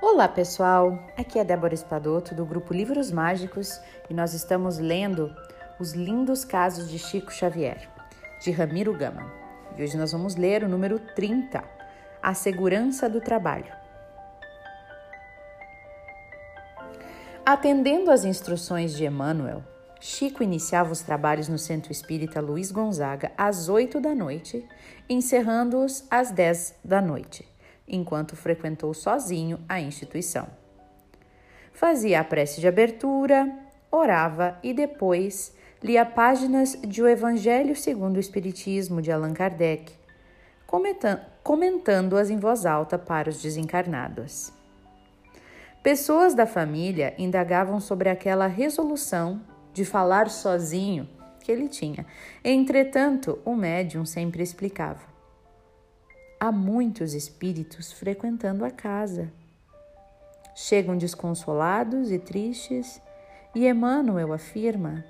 [0.00, 5.34] Olá pessoal, aqui é Débora Espadoto do grupo Livros Mágicos e nós estamos lendo
[5.80, 7.90] Os Lindos Casos de Chico Xavier,
[8.40, 9.28] de Ramiro Gama.
[9.76, 11.64] E hoje nós vamos ler o número 30,
[12.22, 13.72] A Segurança do Trabalho.
[17.44, 19.64] Atendendo às instruções de Emmanuel,
[20.00, 24.64] Chico iniciava os trabalhos no Centro Espírita Luiz Gonzaga às 8 da noite,
[25.08, 27.57] encerrando-os às 10 da noite
[27.88, 30.46] enquanto frequentou sozinho a instituição.
[31.72, 33.48] Fazia a prece de abertura,
[33.90, 39.92] orava e depois lia páginas de O Evangelho segundo o Espiritismo de Allan Kardec,
[41.42, 44.52] comentando-as em voz alta para os desencarnados.
[45.82, 49.40] Pessoas da família indagavam sobre aquela resolução
[49.72, 51.08] de falar sozinho
[51.40, 52.04] que ele tinha.
[52.44, 55.17] Entretanto, o médium sempre explicava
[56.40, 59.32] há muitos espíritos frequentando a casa.
[60.54, 63.00] Chegam desconsolados e tristes,
[63.54, 65.04] e Emmanuel afirma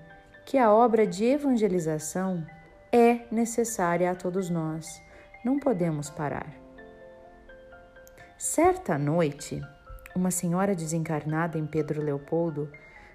[0.46, 2.46] que a obra de evangelização
[2.90, 5.02] é necessária a todos nós.
[5.44, 6.52] Não podemos parar.
[8.38, 9.60] Certa noite,
[10.14, 12.70] uma senhora desencarnada em Pedro Leopoldo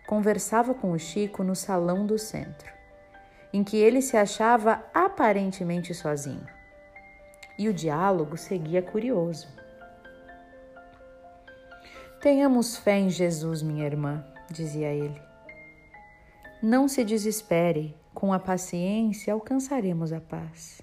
[0.06, 2.72] conversava com o Chico no salão do centro,
[3.52, 6.46] em que ele se achava aparentemente sozinho
[7.58, 9.48] e o diálogo seguia curioso.
[12.22, 15.22] Tenhamos fé em Jesus, minha irmã, dizia ele.
[16.62, 20.82] Não se desespere, com a paciência alcançaremos a paz.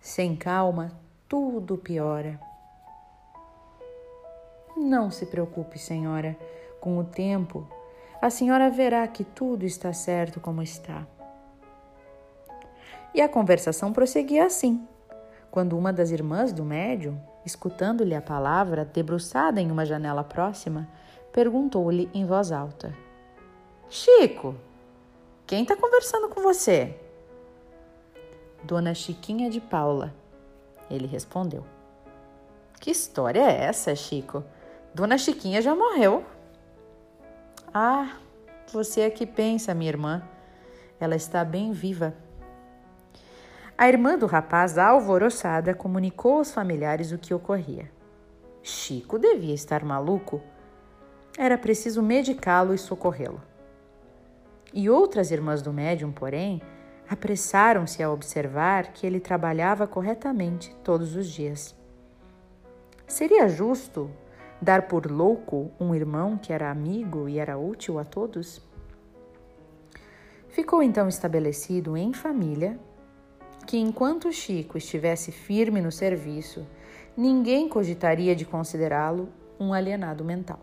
[0.00, 0.92] Sem calma,
[1.28, 2.40] tudo piora.
[4.76, 6.38] Não se preocupe, senhora,
[6.80, 7.68] com o tempo,
[8.22, 11.04] a senhora verá que tudo está certo como está.
[13.18, 14.86] E a conversação prosseguia assim,
[15.50, 20.88] quando uma das irmãs do médium, escutando-lhe a palavra, debruçada em uma janela próxima,
[21.32, 22.94] perguntou-lhe em voz alta:
[23.90, 24.54] Chico,
[25.48, 26.96] quem está conversando com você?
[28.62, 30.14] Dona Chiquinha de Paula.
[30.88, 31.64] Ele respondeu:
[32.78, 34.44] Que história é essa, Chico?
[34.94, 36.24] Dona Chiquinha já morreu.
[37.74, 38.16] Ah,
[38.72, 40.22] você é que pensa, minha irmã.
[41.00, 42.14] Ela está bem viva.
[43.80, 47.88] A irmã do rapaz, alvoroçada, comunicou aos familiares o que ocorria.
[48.60, 50.42] Chico devia estar maluco.
[51.38, 53.40] Era preciso medicá-lo e socorrê-lo.
[54.74, 56.60] E outras irmãs do médium, porém,
[57.08, 61.72] apressaram-se a observar que ele trabalhava corretamente todos os dias.
[63.06, 64.10] Seria justo
[64.60, 68.60] dar por louco um irmão que era amigo e era útil a todos?
[70.48, 72.76] Ficou então estabelecido em família
[73.68, 76.66] que enquanto Chico estivesse firme no serviço,
[77.14, 79.28] ninguém cogitaria de considerá-lo
[79.60, 80.58] um alienado mental.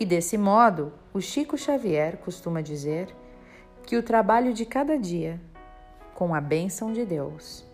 [0.00, 3.14] E desse modo, o Chico Xavier costuma dizer
[3.86, 5.40] que o trabalho de cada dia,
[6.16, 7.64] com a bênção de Deus,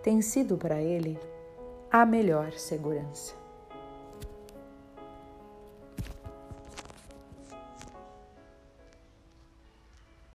[0.00, 1.18] tem sido para ele
[1.90, 3.43] a melhor segurança.